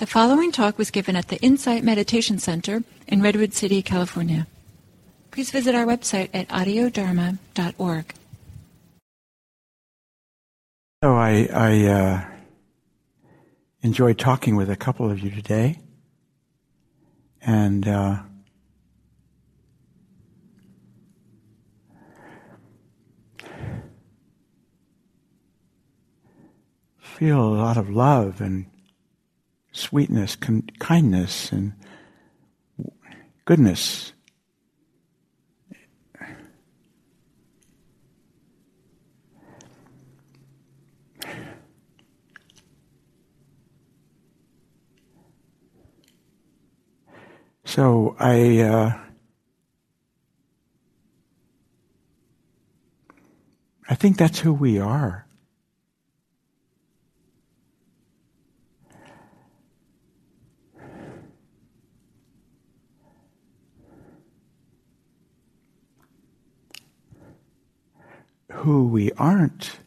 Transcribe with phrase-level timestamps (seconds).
[0.00, 4.46] The following talk was given at the Insight Meditation Center in Redwood City, California.
[5.30, 8.14] Please visit our website at audiodharma.org.
[11.04, 12.24] So I, I uh,
[13.82, 15.80] enjoyed talking with a couple of you today,
[17.42, 18.22] and uh,
[26.98, 28.64] feel a lot of love and
[29.72, 30.36] sweetness,
[30.78, 31.72] kindness, and
[33.44, 34.12] goodness.
[47.64, 48.98] So I uh,
[53.88, 55.24] I think that's who we are.
[68.60, 69.78] Who we aren't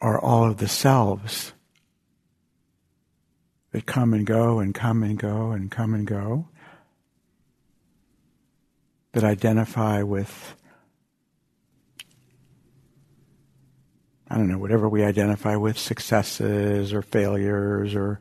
[0.00, 1.52] are all of the selves
[3.70, 6.48] that come and go and come and go and come and go,
[9.12, 10.56] that identify with,
[14.28, 18.18] I don't know, whatever we identify with successes or failures or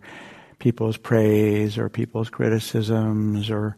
[0.59, 3.76] people's praise or people's criticisms or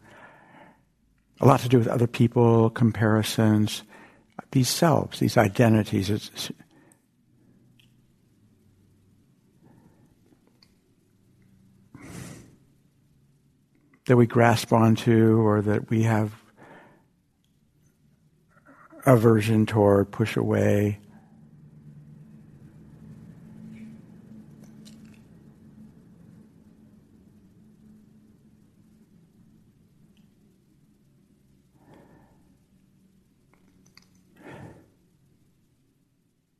[1.39, 3.83] a lot to do with other people, comparisons
[4.51, 6.09] these selves, these identities.
[6.09, 6.51] It's,
[14.09, 16.33] that we grasp onto or that we have
[19.05, 20.99] aversion toward, push away.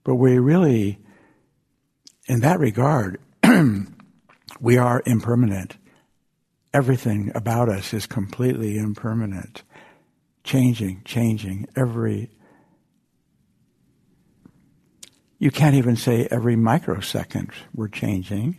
[0.03, 1.00] But we really,
[2.27, 3.19] in that regard,
[4.59, 5.77] we are impermanent.
[6.73, 9.63] Everything about us is completely impermanent,
[10.43, 12.29] changing, changing every.
[15.39, 18.57] You can't even say every microsecond we're changing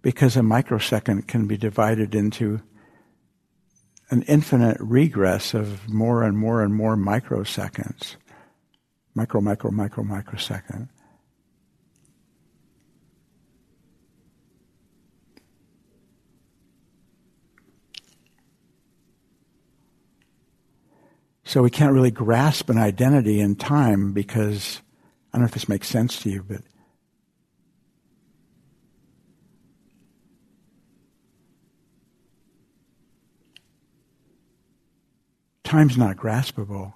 [0.00, 2.60] because a microsecond can be divided into
[4.10, 8.16] an infinite regress of more and more and more microseconds
[9.14, 10.88] micro, micro, micro, microsecond.
[21.54, 24.80] So we can't really grasp an identity in time because
[25.32, 26.62] I don't know if this makes sense to you, but
[35.62, 36.94] time's not graspable.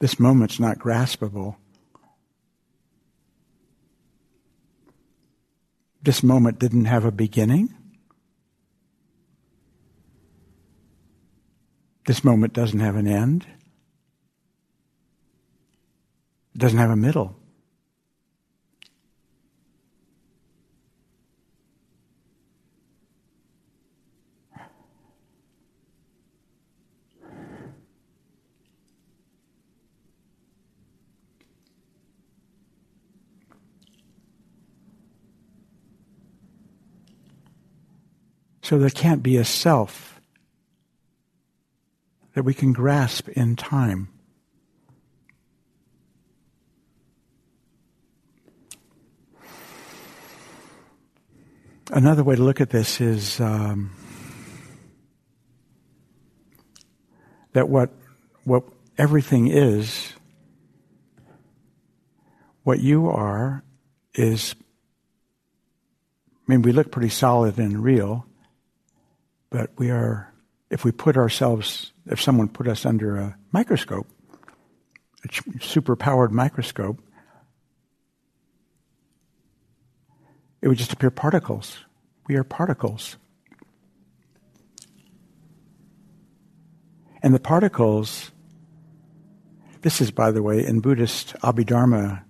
[0.00, 1.54] This moment's not graspable.
[6.02, 7.79] This moment didn't have a beginning.
[12.10, 13.46] This moment doesn't have an end.
[16.56, 17.36] It doesn't have a middle.
[38.62, 40.19] So there can't be a self
[42.40, 44.08] that we can grasp in time.
[51.92, 53.90] Another way to look at this is um,
[57.52, 57.90] that what
[58.44, 58.64] what
[58.96, 60.14] everything is,
[62.62, 63.62] what you are,
[64.14, 64.54] is.
[66.48, 68.24] I mean, we look pretty solid and real,
[69.50, 70.32] but we are,
[70.70, 74.06] if we put ourselves, if someone put us under a microscope,
[75.24, 77.00] a super powered microscope,
[80.60, 81.78] it would just appear particles.
[82.26, 83.16] We are particles.
[87.22, 88.32] And the particles,
[89.82, 92.24] this is, by the way, in Buddhist Abhidharma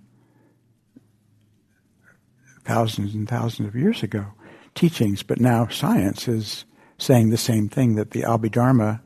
[2.63, 4.27] thousands and thousands of years ago,
[4.75, 6.65] teachings, but now science is
[6.99, 9.01] saying the same thing that the Abhidharma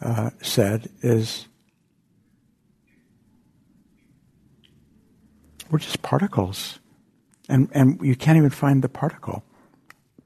[0.00, 1.48] uh, said is
[5.70, 6.78] We're just particles.
[7.48, 9.42] And, and you can't even find the particle.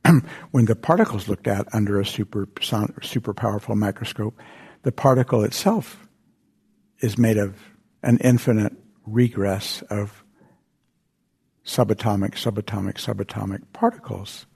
[0.51, 2.49] when the particle's looked at under a super,
[3.03, 4.39] super powerful microscope,
[4.83, 6.09] the particle itself
[7.01, 7.57] is made of
[8.03, 8.73] an infinite
[9.07, 10.25] regress of
[11.65, 14.47] subatomic, subatomic, subatomic particles.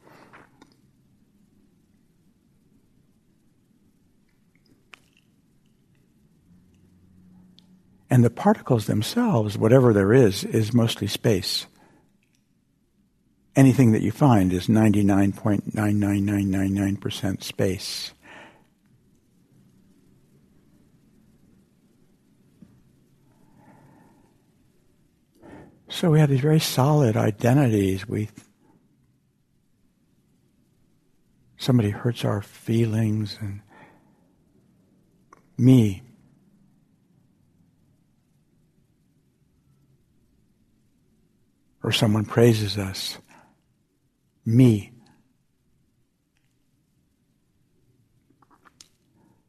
[8.16, 11.66] And the particles themselves, whatever there is, is mostly space.
[13.54, 18.14] Anything that you find is 99.99999% space.
[25.90, 28.08] So we have these very solid identities.
[28.08, 28.30] We
[31.58, 33.60] somebody hurts our feelings and
[35.58, 36.05] me.
[41.86, 43.16] Or someone praises us.
[44.44, 44.92] Me.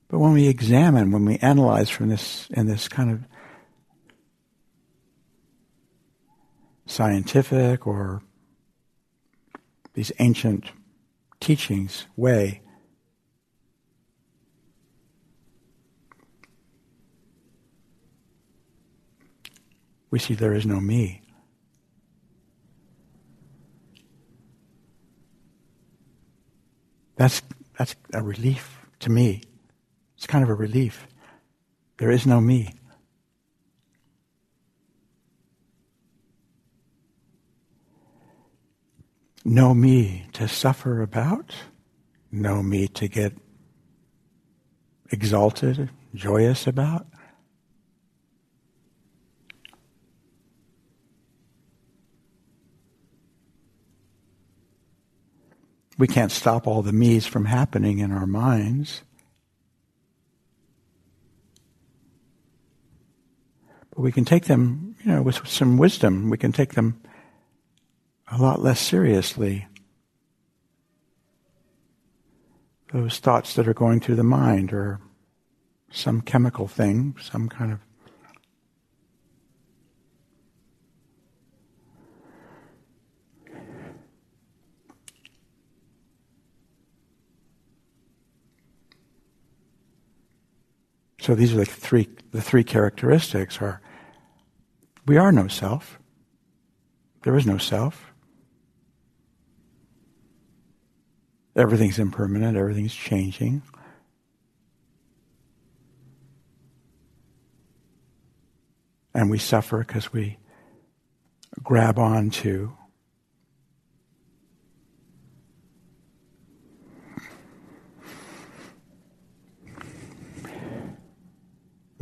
[0.07, 3.25] But when we examine, when we analyze from this in this kind of
[6.85, 8.21] scientific or
[9.93, 10.65] these ancient
[11.39, 12.61] teachings way.
[20.09, 21.26] We see there is no me.
[27.17, 27.41] That's,
[27.77, 29.41] that's a relief to me.
[30.15, 31.07] It's kind of a relief.
[31.97, 32.77] There is no me.
[39.47, 41.55] no me to suffer about,
[42.29, 43.31] no me to get
[45.09, 47.07] exalted, joyous about.
[55.97, 59.01] We can't stop all the me's from happening in our minds.
[63.89, 66.29] But we can take them, you know, with some wisdom.
[66.29, 67.01] We can take them
[68.31, 69.67] a lot less seriously.
[72.93, 74.99] Those thoughts that are going through the mind or
[75.89, 77.79] some chemical thing, some kind of
[91.27, 93.81] So these are the three the three characteristics are
[95.05, 95.99] we are no self.
[97.23, 98.13] There is no self.
[101.53, 103.61] Everything's impermanent, everything's changing.
[109.13, 110.37] And we suffer because we
[111.61, 112.29] grab on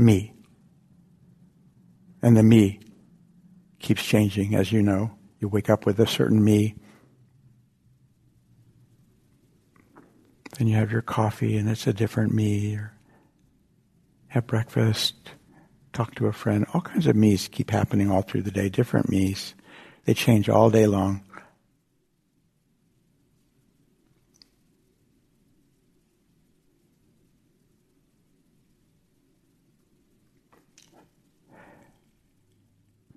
[0.05, 0.33] me.
[2.21, 2.79] And the me
[3.79, 5.11] keeps changing, as you know.
[5.39, 6.75] You wake up with a certain me,
[10.57, 12.93] Then you have your coffee and it's a different me, or
[14.27, 15.15] have breakfast,
[15.91, 16.65] talk to a friend.
[16.73, 19.53] All kinds of me's keep happening all through the day, different me's.
[20.05, 21.23] They change all day long.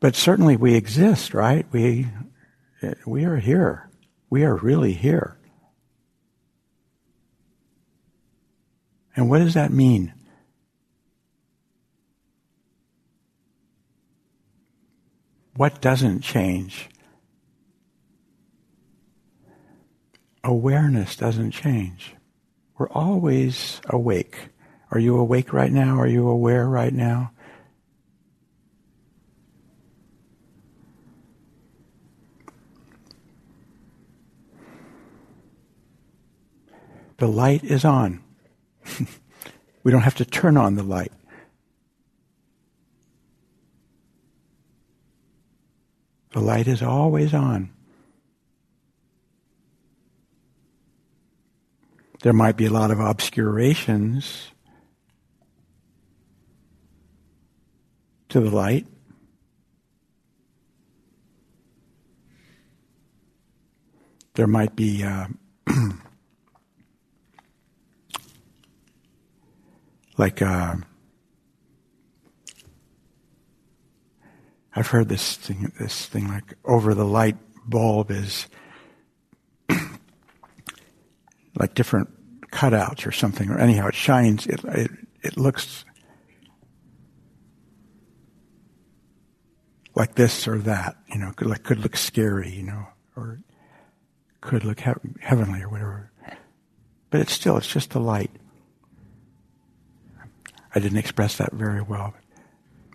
[0.00, 1.66] But certainly we exist, right?
[1.72, 2.06] We,
[3.04, 3.90] we are here.
[4.30, 5.36] We are really here.
[9.16, 10.12] And what does that mean?
[15.56, 16.88] What doesn't change?
[20.44, 22.14] Awareness doesn't change.
[22.78, 24.50] We're always awake.
[24.92, 25.98] Are you awake right now?
[25.98, 27.32] Are you aware right now?
[37.18, 38.22] The light is on.
[39.82, 41.12] we don't have to turn on the light.
[46.32, 47.70] The light is always on.
[52.22, 54.48] There might be a lot of obscurations
[58.28, 58.86] to the light.
[64.34, 65.26] There might be uh,
[70.18, 70.74] like uh,
[74.74, 78.46] I've heard this thing, this thing like over the light bulb is
[81.58, 82.10] like different
[82.50, 84.46] cutouts or something, or anyhow, it shines.
[84.46, 84.90] It it,
[85.22, 85.84] it looks
[89.98, 93.40] like this or that, you know, could, like, could look scary, you know, or
[94.40, 96.12] could look he- heavenly or whatever.
[97.10, 98.30] But it's still, it's just the light.
[100.74, 102.14] I didn't express that very well.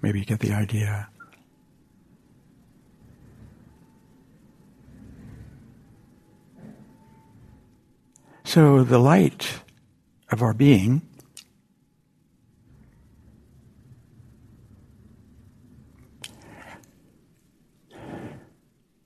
[0.01, 1.07] Maybe you get the idea.
[8.43, 9.61] So the light
[10.31, 11.01] of our being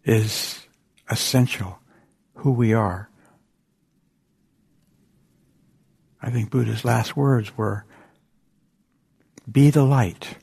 [0.04, 0.68] is
[1.10, 1.80] essential,
[2.36, 3.10] who we are.
[6.22, 7.86] I think Buddha's last words were,
[9.50, 10.38] be the light.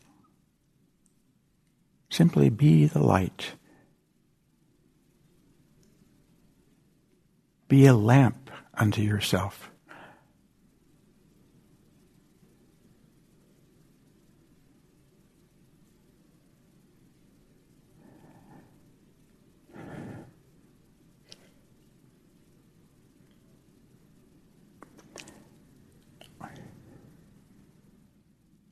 [2.10, 3.52] Simply be the light.
[7.68, 9.70] Be a lamp unto yourself.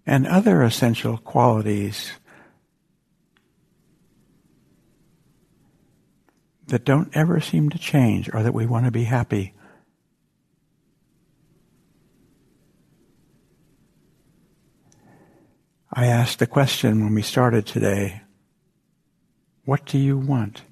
[0.06, 2.12] And other essential qualities
[6.66, 9.54] that don't ever seem to change or that we want to be happy.
[15.92, 18.22] I asked the question when we started today,
[19.64, 20.62] what do you want?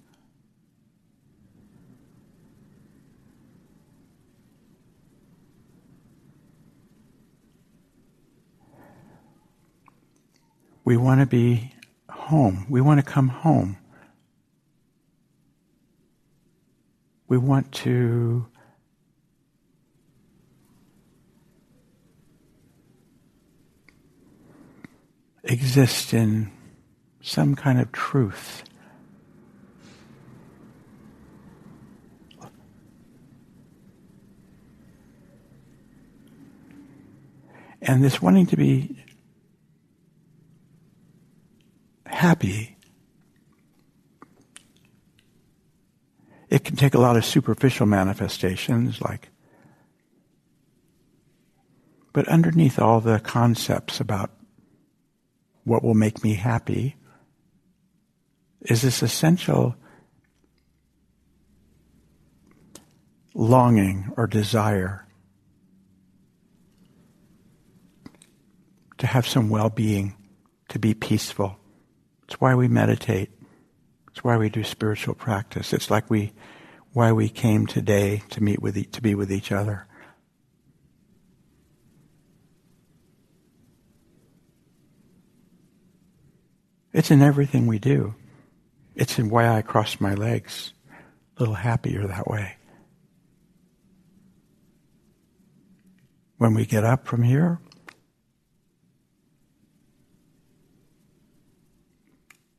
[10.85, 11.75] We want to be
[12.09, 12.67] home.
[12.69, 13.77] We want to come home.
[17.29, 18.47] We want to
[25.45, 26.51] exist in
[27.21, 28.65] some kind of truth.
[37.83, 38.97] And this wanting to be
[42.31, 42.77] happy,
[46.49, 49.31] it can take a lot of superficial manifestations like
[52.13, 54.31] but underneath all the concepts about
[55.65, 56.95] what will make me happy
[58.63, 59.75] is this essential
[63.35, 65.05] longing or desire
[68.99, 70.15] to have some well-being,
[70.69, 71.60] to be peaceful.
[72.31, 73.31] It's why we meditate.
[74.13, 75.73] It's why we do spiritual practice.
[75.73, 76.33] It's like we,
[76.93, 79.89] why we came today to meet with, to be with each other.
[86.93, 88.15] It's in everything we do.
[88.95, 90.73] It's in why I cross my legs.
[91.37, 92.55] A little happier that way.
[96.39, 97.59] When we get up from here,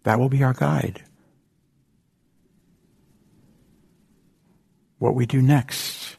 [0.04, 1.04] That will be our guide.
[4.98, 6.18] What we do next.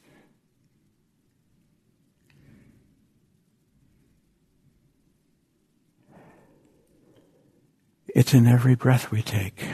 [8.09, 9.65] It's in every breath we take.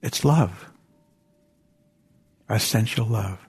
[0.00, 0.70] It's love.
[2.48, 3.47] Essential love.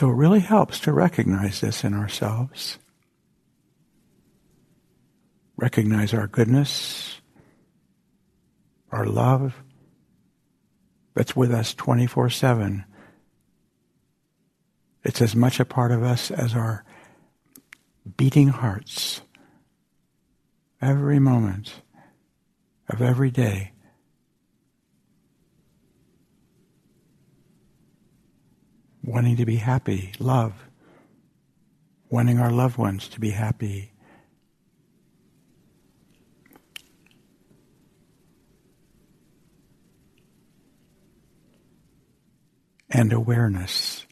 [0.00, 2.78] So it really helps to recognize this in ourselves.
[5.58, 7.20] Recognize our goodness,
[8.90, 9.52] our love
[11.12, 12.86] that's with us 24 7.
[15.04, 16.82] It's as much a part of us as our
[18.16, 19.20] beating hearts
[20.80, 21.82] every moment
[22.88, 23.72] of every day.
[29.02, 30.54] Wanting to be happy, love,
[32.10, 33.92] wanting our loved ones to be happy.
[42.92, 44.04] And awareness.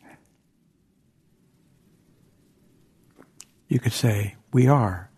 [3.66, 5.10] You could say, we are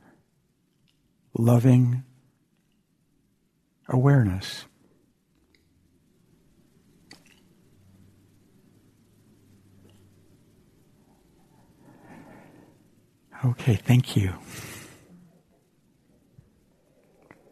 [1.34, 2.02] loving
[3.88, 4.64] awareness.
[13.44, 14.34] Okay, thank you.